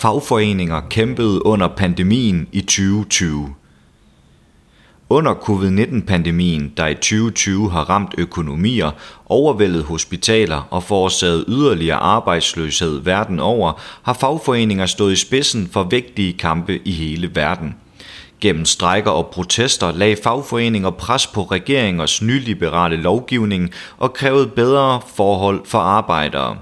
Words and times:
Fagforeninger 0.00 0.80
kæmpede 0.90 1.46
under 1.46 1.68
pandemien 1.68 2.48
i 2.52 2.60
2020. 2.60 3.54
Under 5.08 5.34
covid-19-pandemien, 5.34 6.72
der 6.76 6.86
i 6.86 6.94
2020 6.94 7.70
har 7.70 7.90
ramt 7.90 8.14
økonomier, 8.18 8.90
overvældet 9.26 9.84
hospitaler 9.84 10.68
og 10.70 10.82
forårsaget 10.82 11.44
yderligere 11.48 11.96
arbejdsløshed 11.96 12.98
verden 12.98 13.40
over, 13.40 13.72
har 14.02 14.12
fagforeninger 14.12 14.86
stået 14.86 15.12
i 15.12 15.16
spidsen 15.16 15.68
for 15.72 15.82
vigtige 15.82 16.32
kampe 16.32 16.80
i 16.84 16.92
hele 16.92 17.34
verden. 17.34 17.74
Gennem 18.40 18.64
strejker 18.64 19.10
og 19.10 19.26
protester 19.26 19.92
lagde 19.92 20.16
fagforeninger 20.22 20.90
pres 20.90 21.26
på 21.26 21.42
regeringers 21.42 22.22
nyliberale 22.22 22.96
lovgivning 22.96 23.70
og 23.98 24.12
krævede 24.12 24.46
bedre 24.46 25.00
forhold 25.16 25.60
for 25.66 25.78
arbejdere 25.78 26.56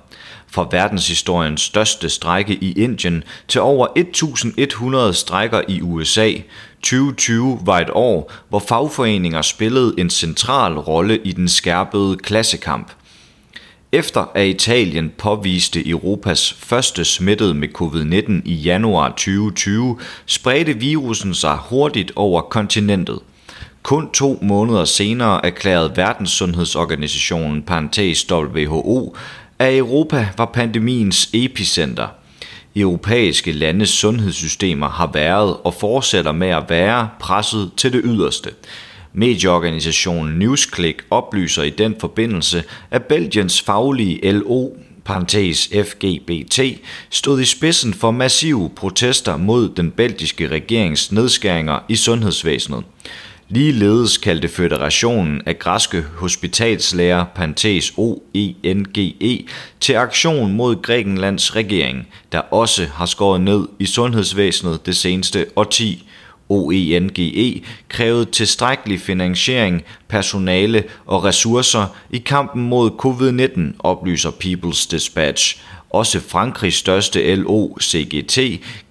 fra 0.50 0.68
verdenshistoriens 0.70 1.60
største 1.60 2.08
strejke 2.08 2.54
i 2.54 2.72
Indien 2.72 3.24
til 3.48 3.60
over 3.60 3.86
1100 3.96 5.14
strejker 5.14 5.62
i 5.68 5.82
USA. 5.82 6.32
2020 6.82 7.60
var 7.64 7.80
et 7.80 7.90
år, 7.92 8.32
hvor 8.48 8.58
fagforeninger 8.58 9.42
spillede 9.42 9.94
en 9.98 10.10
central 10.10 10.78
rolle 10.78 11.18
i 11.18 11.32
den 11.32 11.48
skærpede 11.48 12.16
klassekamp. 12.16 12.92
Efter 13.92 14.30
at 14.34 14.46
Italien 14.46 15.12
påviste 15.18 15.88
Europas 15.88 16.52
første 16.52 17.04
smittede 17.04 17.54
med 17.54 17.68
covid-19 17.80 18.32
i 18.44 18.54
januar 18.54 19.08
2020, 19.08 19.98
spredte 20.26 20.78
virusen 20.78 21.34
sig 21.34 21.58
hurtigt 21.70 22.12
over 22.16 22.40
kontinentet. 22.40 23.18
Kun 23.82 24.10
to 24.10 24.38
måneder 24.42 24.84
senere 24.84 25.46
erklærede 25.46 25.92
Verdenssundhedsorganisationen 25.96 27.62
parentes 27.62 28.32
WHO, 28.32 29.16
at 29.58 29.76
Europa 29.76 30.28
var 30.36 30.46
pandemiens 30.46 31.30
epicenter. 31.32 32.06
Europæiske 32.76 33.52
landes 33.52 33.90
sundhedssystemer 33.90 34.88
har 34.88 35.10
været 35.14 35.56
og 35.64 35.74
fortsætter 35.74 36.32
med 36.32 36.48
at 36.48 36.64
være 36.68 37.08
presset 37.20 37.70
til 37.76 37.92
det 37.92 38.00
yderste. 38.04 38.50
Medieorganisationen 39.18 40.38
Newsclick 40.38 41.04
oplyser 41.10 41.62
i 41.62 41.70
den 41.70 41.96
forbindelse, 42.00 42.64
at 42.90 43.02
Belgiens 43.02 43.62
faglige 43.62 44.32
LO 44.32 44.70
parentes 45.04 45.70
FGBT, 45.84 46.60
stod 47.10 47.40
i 47.40 47.44
spidsen 47.44 47.94
for 47.94 48.10
massive 48.10 48.70
protester 48.76 49.36
mod 49.36 49.68
den 49.76 49.90
belgiske 49.90 50.48
regerings 50.48 51.12
nedskæringer 51.12 51.78
i 51.88 51.96
sundhedsvæsenet. 51.96 52.84
Ligeledes 53.48 54.18
kaldte 54.18 54.48
Føderationen 54.48 55.42
af 55.46 55.58
Græske 55.58 56.04
Hospitalslæger 56.16 57.24
Pantes 57.34 57.92
OENGE 57.96 59.44
til 59.80 59.92
aktion 59.94 60.52
mod 60.52 60.82
Grækenlands 60.82 61.56
regering, 61.56 62.08
der 62.32 62.38
også 62.38 62.86
har 62.94 63.06
skåret 63.06 63.40
ned 63.40 63.68
i 63.78 63.86
sundhedsvæsenet 63.86 64.86
det 64.86 64.96
seneste 64.96 65.46
årti. 65.56 66.07
OENGE 66.48 67.62
krævede 67.88 68.24
tilstrækkelig 68.24 69.00
finansiering, 69.00 69.82
personale 70.08 70.84
og 71.06 71.24
ressourcer 71.24 71.86
i 72.10 72.18
kampen 72.18 72.62
mod 72.62 72.90
covid-19, 72.90 73.76
oplyser 73.78 74.30
People's 74.30 74.90
Dispatch. 74.90 75.62
Også 75.90 76.20
Frankrigs 76.20 76.76
største 76.76 77.34
LO, 77.34 77.68
CGT, 77.82 78.38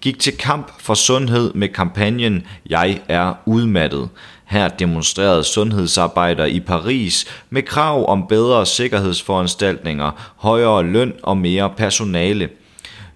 gik 0.02 0.20
til 0.20 0.38
kamp 0.38 0.82
for 0.82 0.94
sundhed 0.94 1.54
med 1.54 1.68
kampagnen 1.68 2.44
Jeg 2.70 3.02
er 3.08 3.34
udmattet. 3.46 4.10
Her 4.46 4.68
demonstrerede 4.68 5.44
sundhedsarbejdere 5.44 6.52
i 6.52 6.60
Paris 6.60 7.26
med 7.50 7.62
krav 7.62 8.10
om 8.10 8.28
bedre 8.28 8.66
sikkerhedsforanstaltninger, 8.66 10.34
højere 10.36 10.84
løn 10.84 11.14
og 11.24 11.38
mere 11.38 11.70
personale. 11.78 12.50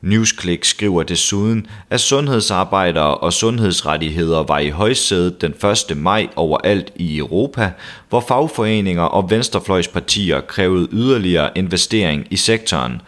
Newsclick 0.01 0.65
skriver 0.65 1.03
desuden, 1.03 1.67
at 1.89 1.99
sundhedsarbejdere 1.99 3.15
og 3.17 3.33
sundhedsrettigheder 3.33 4.43
var 4.43 4.59
i 4.59 4.69
højsædet 4.69 5.41
den 5.41 5.53
1. 5.91 5.97
maj 5.97 6.27
overalt 6.35 6.91
i 6.95 7.17
Europa, 7.17 7.71
hvor 8.09 8.19
fagforeninger 8.27 9.03
og 9.03 9.31
venstrefløjspartier 9.31 10.41
krævede 10.41 10.87
yderligere 10.91 11.49
investering 11.55 12.27
i 12.29 12.35
sektoren. 12.35 13.01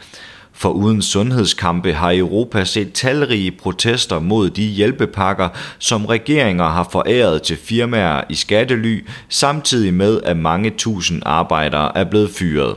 For 0.52 0.70
uden 0.70 1.02
sundhedskampe 1.02 1.94
har 1.94 2.14
Europa 2.14 2.66
set 2.66 2.94
talrige 2.94 3.52
protester 3.52 4.20
mod 4.20 4.50
de 4.50 4.64
hjælpepakker, 4.64 5.50
som 5.80 6.06
regeringer 6.06 6.66
har 6.70 6.88
foræret 6.92 7.42
til 7.42 7.58
firmaer 7.58 8.22
i 8.30 8.36
skattely, 8.36 9.06
samtidig 9.30 9.94
med 9.94 10.22
at 10.24 10.38
mange 10.38 10.70
tusind 10.70 11.22
arbejdere 11.26 11.98
er 11.98 12.04
blevet 12.04 12.30
fyret. 12.30 12.76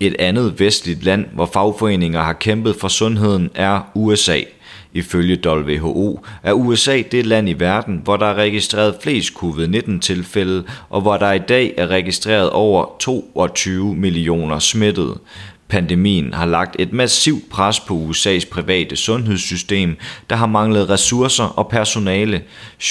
Et 0.00 0.16
andet 0.18 0.60
vestligt 0.60 1.04
land, 1.04 1.26
hvor 1.34 1.46
fagforeninger 1.46 2.22
har 2.22 2.32
kæmpet 2.32 2.76
for 2.76 2.88
sundheden, 2.88 3.50
er 3.54 3.80
USA. 3.94 4.40
Ifølge 4.92 5.38
WHO 5.46 6.20
er 6.42 6.52
USA 6.52 7.02
det 7.12 7.26
land 7.26 7.48
i 7.48 7.52
verden, 7.52 8.00
hvor 8.04 8.16
der 8.16 8.26
er 8.26 8.34
registreret 8.34 8.96
flest 9.02 9.32
covid-19-tilfælde, 9.32 10.64
og 10.90 11.00
hvor 11.00 11.16
der 11.16 11.32
i 11.32 11.38
dag 11.38 11.74
er 11.76 11.86
registreret 11.86 12.50
over 12.50 12.96
22 13.00 13.94
millioner 13.94 14.58
smittede. 14.58 15.18
Pandemien 15.68 16.34
har 16.34 16.46
lagt 16.46 16.76
et 16.78 16.92
massivt 16.92 17.50
pres 17.50 17.80
på 17.80 17.94
USA's 18.10 18.50
private 18.50 18.96
sundhedssystem, 18.96 19.96
der 20.30 20.36
har 20.36 20.46
manglet 20.46 20.90
ressourcer 20.90 21.44
og 21.44 21.68
personale. 21.68 22.42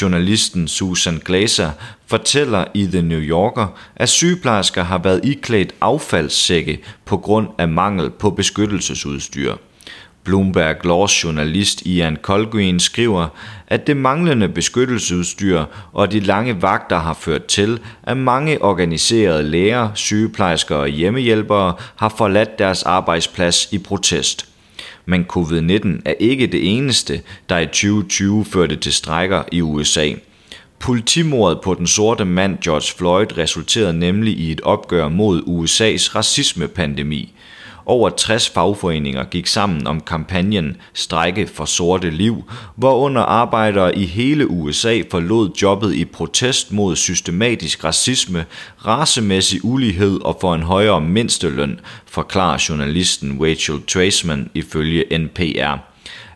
Journalisten 0.02 0.68
Susan 0.68 1.22
Glaser 1.26 1.72
fortæller 2.08 2.66
i 2.74 2.86
The 2.86 3.02
New 3.02 3.20
Yorker, 3.20 3.68
at 3.96 4.10
sygeplejersker 4.10 4.84
har 4.84 4.98
været 4.98 5.26
iklædt 5.26 5.76
affaldssække 5.82 6.80
på 7.06 7.18
grund 7.18 7.48
af 7.58 7.68
mangel 7.68 8.10
på 8.10 8.30
beskyttelsesudstyr. 8.30 9.56
Bloomberg 10.26 10.86
Laws 10.86 11.24
journalist 11.24 11.82
Ian 11.86 12.18
Colgreen 12.22 12.80
skriver, 12.80 13.28
at 13.68 13.88
det 13.88 13.98
manglende 13.98 14.50
beskyttelsesudstyr 14.50 15.64
og 15.94 16.12
de 16.12 16.20
lange 16.20 16.62
vagter 16.62 17.00
har 17.00 17.14
ført 17.14 17.46
til, 17.46 17.80
at 18.04 18.18
mange 18.18 18.62
organiserede 18.62 19.44
læger, 19.44 19.90
sygeplejersker 19.94 20.76
og 20.76 20.88
hjemmehjælpere 20.88 21.74
har 21.96 22.14
forladt 22.18 22.60
deres 22.60 22.84
arbejdsplads 22.84 23.68
i 23.72 23.78
protest. 23.78 24.46
Men 25.06 25.26
covid-19 25.38 25.88
er 26.06 26.14
ikke 26.20 26.48
det 26.48 26.76
eneste, 26.76 27.22
der 27.50 27.58
i 27.58 27.66
2020 27.66 28.46
førte 28.46 28.76
til 28.76 28.94
strækker 28.94 29.44
i 29.52 29.62
USA. 29.62 30.12
Politimordet 30.80 31.62
på 31.62 31.74
den 31.74 31.88
sorte 31.88 32.26
mand 32.26 32.58
George 32.64 32.98
Floyd 32.98 33.38
resulterede 33.38 34.00
nemlig 34.00 34.38
i 34.38 34.52
et 34.52 34.62
opgør 34.62 35.08
mod 35.08 35.42
USA's 35.42 36.16
racismepandemi. 36.16 37.34
Over 37.88 38.10
60 38.10 38.50
fagforeninger 38.50 39.24
gik 39.24 39.48
sammen 39.48 39.88
om 39.88 40.02
kampagnen 40.02 40.78
Strække 40.94 41.48
for 41.48 41.66
sorte 41.66 42.10
liv, 42.10 42.44
hvorunder 42.76 43.22
arbejdere 43.22 43.98
i 43.98 44.06
hele 44.06 44.48
USA 44.48 45.02
forlod 45.12 45.50
jobbet 45.62 45.94
i 45.96 46.06
protest 46.06 46.72
mod 46.72 46.96
systematisk 46.96 47.84
racisme, 47.84 48.46
racemæssig 48.86 49.66
ulighed 49.66 50.22
og 50.22 50.38
for 50.42 50.56
en 50.56 50.64
højere 50.64 51.02
mindsteløn, 51.02 51.80
forklarer 52.06 52.66
journalisten 52.70 53.38
Rachel 53.42 53.82
Traceman 53.88 54.50
ifølge 54.54 55.18
NPR. 55.18 55.78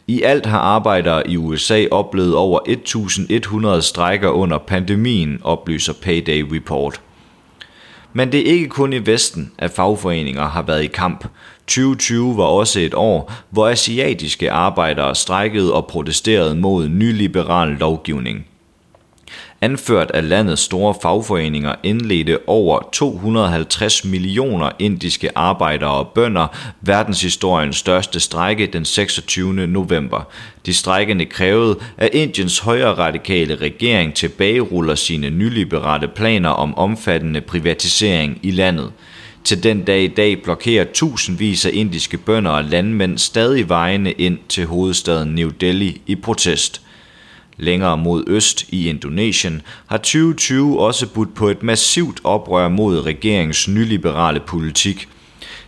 I 0.07 0.21
alt 0.21 0.45
har 0.45 0.59
arbejdere 0.59 1.29
i 1.29 1.37
USA 1.37 1.85
oplevet 1.91 2.35
over 2.35 2.59
1.100 3.75 3.81
strækker 3.81 4.29
under 4.29 4.57
pandemien, 4.57 5.39
oplyser 5.43 5.93
Payday 5.93 6.45
Report. 6.51 7.01
Men 8.13 8.31
det 8.31 8.39
er 8.39 8.53
ikke 8.53 8.67
kun 8.67 8.93
i 8.93 9.05
Vesten, 9.05 9.51
at 9.57 9.71
fagforeninger 9.71 10.47
har 10.47 10.61
været 10.61 10.83
i 10.83 10.87
kamp. 10.87 11.27
2020 11.67 12.37
var 12.37 12.43
også 12.43 12.79
et 12.79 12.93
år, 12.93 13.33
hvor 13.49 13.67
asiatiske 13.67 14.51
arbejdere 14.51 15.15
strækkede 15.15 15.73
og 15.73 15.87
protesterede 15.87 16.55
mod 16.55 16.89
nyliberal 16.89 17.69
lovgivning. 17.69 18.45
Anført 19.61 20.11
af 20.11 20.29
landets 20.29 20.61
store 20.61 20.95
fagforeninger 21.01 21.75
indledte 21.83 22.49
over 22.49 22.89
250 22.91 24.05
millioner 24.05 24.71
indiske 24.79 25.37
arbejdere 25.37 25.91
og 25.91 26.07
bønder 26.07 26.47
verdenshistoriens 26.81 27.75
største 27.75 28.19
strække 28.19 28.65
den 28.65 28.85
26. 28.85 29.67
november. 29.67 30.21
De 30.65 30.73
strækkende 30.73 31.25
krævede, 31.25 31.79
at 31.97 32.09
Indiens 32.13 32.59
højre 32.59 32.93
radikale 32.93 33.55
regering 33.55 34.13
tilbageruller 34.13 34.95
sine 34.95 35.29
nyliberale 35.29 36.07
planer 36.07 36.49
om 36.49 36.77
omfattende 36.77 37.41
privatisering 37.41 38.39
i 38.43 38.51
landet. 38.51 38.91
Til 39.43 39.63
den 39.63 39.83
dag 39.83 40.03
i 40.03 40.07
dag 40.07 40.43
blokerer 40.43 40.85
tusindvis 40.93 41.65
af 41.65 41.71
indiske 41.73 42.17
bønder 42.17 42.51
og 42.51 42.63
landmænd 42.63 43.17
stadig 43.17 43.69
vejene 43.69 44.11
ind 44.11 44.37
til 44.49 44.65
hovedstaden 44.65 45.35
New 45.35 45.49
Delhi 45.49 46.01
i 46.07 46.15
protest– 46.15 46.81
Længere 47.59 47.97
mod 47.97 48.23
øst 48.27 48.65
i 48.69 48.89
Indonesien 48.89 49.61
har 49.87 49.97
2020 49.97 50.79
også 50.79 51.07
budt 51.07 51.33
på 51.33 51.47
et 51.47 51.63
massivt 51.63 52.21
oprør 52.23 52.69
mod 52.69 53.05
regeringens 53.05 53.67
nyliberale 53.67 54.39
politik. 54.39 55.07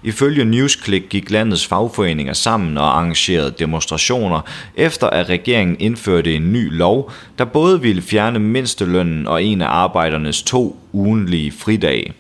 Ifølge 0.04 0.46
Newsclick 0.46 1.10
gik 1.10 1.32
landets 1.32 1.68
fagforeninger 1.68 2.34
sammen 2.34 2.78
og 2.78 2.98
arrangerede 2.98 3.54
demonstrationer, 3.60 4.42
efter 4.76 5.08
at 5.08 5.30
regeringen 5.30 5.76
indførte 5.80 6.36
en 6.36 6.54
ny 6.54 6.78
lov, 6.78 7.12
der 7.38 7.46
både 7.46 7.82
ville 7.82 8.02
fjerne 8.02 8.40
mindstelønnen 8.40 9.28
og 9.28 9.44
en 9.44 9.62
af 9.62 9.68
arbejdernes 9.68 10.44
to 10.44 10.80
ugenlige 10.94 11.52
fridage. 11.52 12.14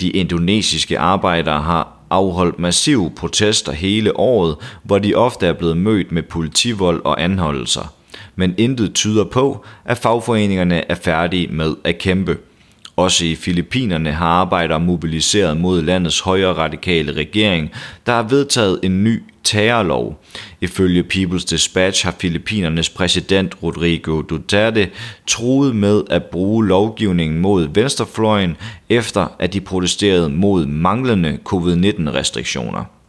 De 0.00 0.10
indonesiske 0.10 0.98
arbejdere 0.98 1.62
har 1.62 1.92
afholdt 2.10 2.58
massive 2.58 3.10
protester 3.16 3.72
hele 3.72 4.16
året, 4.16 4.56
hvor 4.82 4.98
de 4.98 5.14
ofte 5.14 5.46
er 5.46 5.52
blevet 5.52 5.76
mødt 5.76 6.12
med 6.12 6.22
politivold 6.22 7.00
og 7.04 7.22
anholdelser. 7.22 7.94
Men 8.36 8.54
intet 8.58 8.94
tyder 8.94 9.24
på, 9.24 9.64
at 9.84 9.98
fagforeningerne 9.98 10.90
er 10.90 10.94
færdige 10.94 11.48
med 11.48 11.74
at 11.84 11.98
kæmpe. 11.98 12.38
Også 12.96 13.24
i 13.24 13.34
Filippinerne 13.34 14.12
har 14.12 14.26
arbejdere 14.26 14.80
mobiliseret 14.80 15.56
mod 15.56 15.82
landets 15.82 16.20
højre 16.20 16.52
radikale 16.52 17.12
regering, 17.12 17.70
der 18.06 18.12
har 18.12 18.22
vedtaget 18.22 18.80
en 18.82 19.04
ny 19.04 19.22
terrorlov. 19.44 20.24
Ifølge 20.60 21.04
People's 21.14 21.46
Dispatch 21.50 22.04
har 22.04 22.14
Filippinernes 22.18 22.88
præsident 22.88 23.62
Rodrigo 23.62 24.22
Duterte 24.22 24.90
truet 25.26 25.76
med 25.76 26.02
at 26.10 26.24
bruge 26.24 26.66
lovgivningen 26.66 27.40
mod 27.40 27.68
venstrefløjen, 27.74 28.56
efter 28.88 29.26
at 29.38 29.52
de 29.52 29.60
protesterede 29.60 30.28
mod 30.28 30.66
manglende 30.66 31.38
covid-19-restriktioner. 31.44 32.99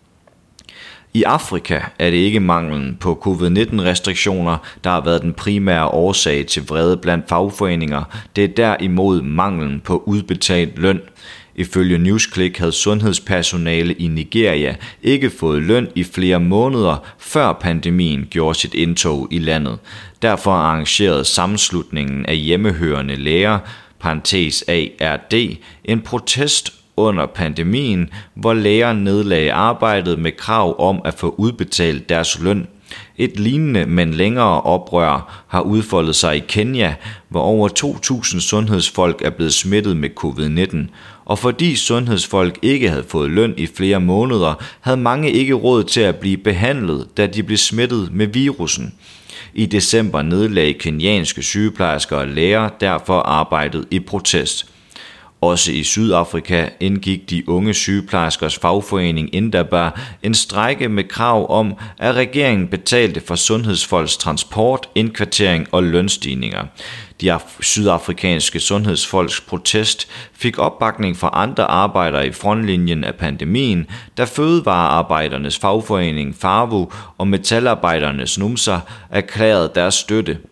I 1.14 1.24
Afrika 1.24 1.80
er 2.00 2.10
det 2.10 2.18
ikke 2.18 2.40
manglen 2.40 2.98
på 3.00 3.20
covid-19-restriktioner, 3.26 4.58
der 4.84 4.90
har 4.90 5.02
været 5.02 5.22
den 5.22 5.34
primære 5.34 5.88
årsag 5.88 6.46
til 6.46 6.68
vrede 6.68 6.98
blandt 6.98 7.30
fagforeninger. 7.30 8.04
Det 8.36 8.44
er 8.44 8.48
derimod 8.48 9.22
manglen 9.22 9.80
på 9.80 10.04
udbetalt 10.06 10.80
løn. 10.80 11.02
Ifølge 11.56 11.98
Newsclick 11.98 12.58
havde 12.58 12.72
sundhedspersonale 12.72 13.94
i 13.94 14.08
Nigeria 14.08 14.76
ikke 15.04 15.30
fået 15.30 15.62
løn 15.62 15.88
i 15.96 16.04
flere 16.04 16.40
måneder, 16.40 17.06
før 17.20 17.54
pandemien 17.54 18.28
gjorde 18.30 18.60
sit 18.60 18.74
indtog 18.74 19.28
i 19.32 19.40
landet. 19.40 19.80
Derfor 20.22 20.52
arrangerede 20.52 21.26
sammenslutningen 21.26 22.26
af 22.26 22.38
hjemmehørende 22.38 23.16
læger, 23.16 23.60
parentes 24.00 24.64
ARD, 24.68 25.34
en 25.86 26.02
protest 26.02 26.81
under 27.02 27.26
pandemien, 27.26 28.10
hvor 28.36 28.54
læger 28.54 28.94
nedlagde 28.94 29.54
arbejdet 29.54 30.20
med 30.20 30.32
krav 30.32 30.76
om 30.90 31.02
at 31.06 31.14
få 31.14 31.36
udbetalt 31.38 32.10
deres 32.10 32.40
løn. 32.40 32.68
Et 33.18 33.40
lignende, 33.40 33.86
men 33.86 34.14
længere 34.14 34.62
oprør 34.62 35.44
har 35.48 35.62
udfoldet 35.62 36.16
sig 36.16 36.36
i 36.36 36.44
Kenya, 36.48 36.96
hvor 37.30 37.42
over 37.42 37.70
2.000 37.70 38.40
sundhedsfolk 38.40 39.22
er 39.22 39.30
blevet 39.30 39.54
smittet 39.54 39.98
med 39.98 40.10
covid-19. 40.24 40.78
Og 41.26 41.40
fordi 41.40 41.76
sundhedsfolk 41.76 42.60
ikke 42.62 42.90
havde 42.90 43.06
fået 43.08 43.32
løn 43.32 43.54
i 43.58 43.68
flere 43.68 44.00
måneder, 44.00 44.54
havde 44.82 44.98
mange 44.98 45.32
ikke 45.32 45.54
råd 45.54 45.84
til 45.84 46.02
at 46.02 46.16
blive 46.16 46.38
behandlet, 46.38 47.08
da 47.18 47.28
de 47.28 47.44
blev 47.44 47.58
smittet 47.58 48.10
med 48.14 48.28
virusen. 48.28 48.94
I 49.54 49.66
december 49.66 50.22
nedlagde 50.22 50.74
kenyanske 50.74 51.44
sygeplejersker 51.44 52.18
og 52.18 52.28
læger 52.28 52.70
derfor 52.70 53.20
arbejdet 53.20 53.86
i 53.92 54.00
protest. 54.00 54.71
Også 55.42 55.72
i 55.72 55.84
Sydafrika 55.84 56.70
indgik 56.80 57.30
de 57.30 57.50
unge 57.50 57.74
sygeplejerskers 57.74 58.58
fagforening 58.60 59.36
Indaba 59.36 59.90
en 60.24 60.34
strække 60.34 60.90
med 60.90 61.04
krav 61.04 61.52
om, 61.52 61.74
at 61.98 62.16
regeringen 62.16 62.68
betalte 62.68 63.22
for 63.28 63.36
sundhedsfolks 63.36 64.18
transport, 64.18 64.90
indkvartering 64.96 65.68
og 65.72 65.84
lønstigninger. 65.84 66.66
De 67.22 67.40
sydafrikanske 67.60 68.60
sundhedsfolks 68.60 69.42
protest 69.42 70.08
fik 70.34 70.60
opbakning 70.60 71.18
fra 71.18 71.30
andre 71.34 71.64
arbejdere 71.64 72.28
i 72.28 72.32
frontlinjen 72.32 73.04
af 73.04 73.16
pandemien, 73.16 73.88
da 74.18 74.24
fødevarearbejdernes 74.24 75.60
fagforening 75.60 76.36
Farvo 76.36 76.86
og 77.18 77.28
metalarbejdernes 77.28 78.40
NUMSA 78.40 78.80
erklærede 79.10 79.72
deres 79.76 79.96
støtte– 79.96 80.38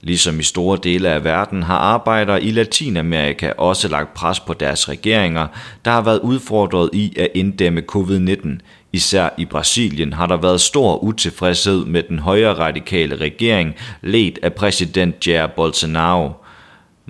Ligesom 0.00 0.40
i 0.40 0.42
store 0.42 0.78
dele 0.82 1.08
af 1.08 1.24
verden 1.24 1.62
har 1.62 1.78
arbejdere 1.78 2.42
i 2.42 2.50
Latinamerika 2.50 3.52
også 3.58 3.88
lagt 3.88 4.14
pres 4.14 4.40
på 4.40 4.54
deres 4.54 4.88
regeringer, 4.88 5.46
der 5.84 5.90
har 5.90 6.00
været 6.00 6.20
udfordret 6.20 6.90
i 6.92 7.14
at 7.18 7.28
inddæmme 7.34 7.82
covid-19. 7.92 8.48
Især 8.92 9.28
i 9.38 9.44
Brasilien 9.44 10.12
har 10.12 10.26
der 10.26 10.36
været 10.36 10.60
stor 10.60 11.04
utilfredshed 11.04 11.84
med 11.84 12.02
den 12.02 12.18
højre 12.18 12.54
radikale 12.54 13.16
regering, 13.16 13.74
ledt 14.02 14.38
af 14.42 14.52
præsident 14.52 15.26
Jair 15.26 15.46
Bolsonaro. 15.46 16.30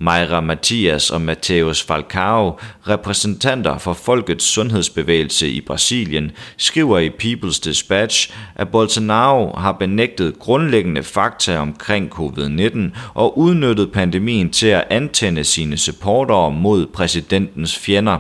Mayra 0.01 0.41
Matias 0.41 1.11
og 1.11 1.21
Mateus 1.21 1.83
Falcao, 1.83 2.59
repræsentanter 2.89 3.79
for 3.79 3.93
Folkets 3.93 4.45
Sundhedsbevægelse 4.45 5.49
i 5.49 5.61
Brasilien, 5.61 6.31
skriver 6.57 6.99
i 6.99 7.09
People's 7.09 7.61
Dispatch, 7.65 8.33
at 8.55 8.69
Bolsonaro 8.69 9.57
har 9.57 9.73
benægtet 9.73 10.39
grundlæggende 10.39 11.03
fakta 11.03 11.59
omkring 11.59 12.13
covid-19 12.13 12.79
og 13.15 13.39
udnyttet 13.39 13.93
pandemien 13.93 14.51
til 14.51 14.67
at 14.67 14.85
antænde 14.91 15.45
sine 15.45 15.77
supportere 15.77 16.53
mod 16.53 16.87
præsidentens 16.87 17.79
fjender. 17.79 18.19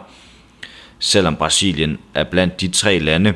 Selvom 0.98 1.36
Brasilien 1.36 1.98
er 2.14 2.25
blandt 2.25 2.60
de 2.60 2.69
tre 2.69 2.98
lande, 2.98 3.34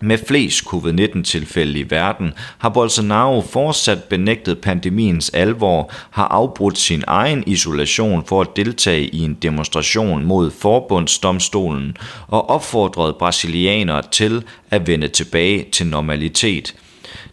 med 0.00 0.18
flest 0.28 0.64
covid-19-tilfælde 0.64 1.78
i 1.78 1.90
verden 1.90 2.32
har 2.58 2.68
Bolsonaro 2.68 3.40
fortsat 3.40 4.04
benægtet 4.04 4.58
pandemiens 4.58 5.30
alvor, 5.30 5.92
har 6.10 6.28
afbrudt 6.28 6.78
sin 6.78 7.04
egen 7.06 7.44
isolation 7.46 8.24
for 8.26 8.40
at 8.40 8.56
deltage 8.56 9.06
i 9.06 9.18
en 9.22 9.34
demonstration 9.34 10.24
mod 10.24 10.50
forbundsdomstolen 10.50 11.96
og 12.28 12.50
opfordret 12.50 13.16
brasilianere 13.16 14.02
til 14.10 14.44
at 14.70 14.86
vende 14.86 15.08
tilbage 15.08 15.66
til 15.72 15.86
normalitet– 15.86 16.74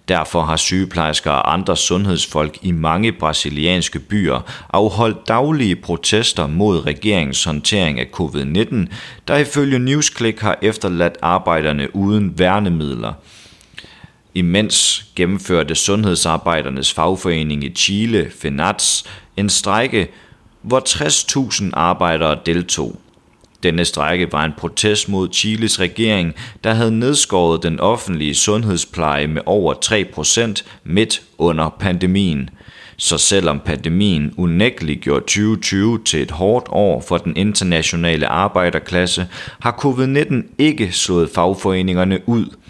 Derfor 0.07 0.41
har 0.41 0.55
sygeplejersker 0.55 1.31
og 1.31 1.53
andre 1.53 1.77
sundhedsfolk 1.77 2.57
i 2.61 2.71
mange 2.71 3.11
brasilianske 3.11 3.99
byer 3.99 4.39
afholdt 4.73 5.27
daglige 5.27 5.75
protester 5.75 6.47
mod 6.47 6.85
regeringens 6.85 7.43
håndtering 7.43 7.99
af 7.99 8.07
covid-19, 8.19 8.75
der 9.27 9.37
ifølge 9.37 9.79
Newsclick 9.79 10.39
har 10.39 10.57
efterladt 10.61 11.17
arbejderne 11.21 11.95
uden 11.95 12.39
værnemidler. 12.39 13.13
Imens 14.33 15.05
gennemførte 15.15 15.75
sundhedsarbejdernes 15.75 16.93
fagforening 16.93 17.63
i 17.63 17.69
Chile, 17.69 18.31
FENATS, 18.41 19.03
en 19.37 19.49
strække, 19.49 20.07
hvor 20.61 20.79
60.000 20.89 21.69
arbejdere 21.73 22.39
deltog. 22.45 22.99
Denne 23.65 23.85
strække 23.85 24.31
var 24.31 24.45
en 24.45 24.53
protest 24.57 25.09
mod 25.09 25.29
Chiles 25.33 25.79
regering, 25.79 26.33
der 26.63 26.73
havde 26.73 26.99
nedskåret 26.99 27.63
den 27.63 27.79
offentlige 27.79 28.35
sundhedspleje 28.35 29.27
med 29.27 29.41
over 29.45 29.73
3% 29.73 30.63
midt 30.83 31.21
under 31.37 31.69
pandemien. 31.79 32.49
Så 32.97 33.17
selvom 33.17 33.59
pandemien 33.59 34.33
unægteligt 34.37 35.01
gjorde 35.01 35.21
2020 35.21 35.99
til 36.03 36.21
et 36.21 36.31
hårdt 36.31 36.65
år 36.69 37.03
for 37.07 37.17
den 37.17 37.37
internationale 37.37 38.27
arbejderklasse, 38.27 39.27
har 39.59 39.71
covid-19 39.71 40.35
ikke 40.57 40.91
slået 40.91 41.29
fagforeningerne 41.29 42.29
ud– 42.29 42.45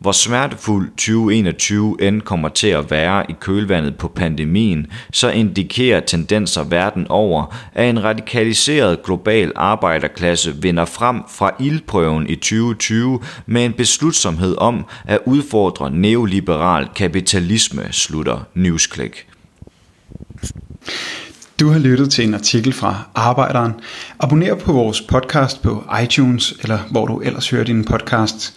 hvor 0.00 0.12
smertefuld 0.12 0.90
2021 0.90 1.96
end 2.00 2.20
kommer 2.22 2.48
til 2.48 2.68
at 2.68 2.90
være 2.90 3.30
i 3.30 3.34
kølvandet 3.40 3.96
på 3.96 4.08
pandemien, 4.08 4.86
så 5.12 5.30
indikerer 5.30 6.00
tendenser 6.00 6.64
verden 6.64 7.06
over, 7.08 7.56
at 7.74 7.90
en 7.90 8.04
radikaliseret 8.04 9.02
global 9.02 9.52
arbejderklasse 9.56 10.56
vinder 10.62 10.84
frem 10.84 11.22
fra 11.30 11.50
ildprøven 11.60 12.28
i 12.28 12.34
2020 12.34 13.20
med 13.46 13.64
en 13.64 13.72
beslutsomhed 13.72 14.54
om 14.58 14.84
at 15.06 15.18
udfordre 15.26 15.90
neoliberal 15.90 16.88
kapitalisme, 16.96 17.82
slutter 17.90 18.38
Newsclick. 18.54 19.26
Du 21.60 21.68
har 21.70 21.78
lyttet 21.78 22.10
til 22.10 22.24
en 22.24 22.34
artikel 22.34 22.72
fra 22.72 23.02
Arbejderen. 23.14 23.72
Abonner 24.20 24.54
på 24.54 24.72
vores 24.72 25.00
podcast 25.00 25.62
på 25.62 25.84
iTunes, 26.02 26.54
eller 26.62 26.78
hvor 26.90 27.06
du 27.06 27.20
ellers 27.20 27.50
hører 27.50 27.64
din 27.64 27.84
podcast. 27.84 28.56